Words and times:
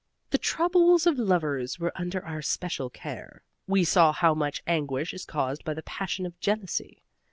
The 0.31 0.39
troubles 0.39 1.05
of 1.05 1.19
lovers 1.19 1.77
were 1.77 1.91
under 1.95 2.25
our 2.25 2.41
special 2.41 2.89
care. 2.89 3.43
We 3.67 3.83
saw 3.83 4.11
how 4.11 4.33
much 4.33 4.63
anguish 4.65 5.13
is 5.13 5.25
caused 5.25 5.63
by 5.63 5.75
the 5.75 5.83
passion 5.83 6.25
of 6.25 6.39
jealousy. 6.39 7.03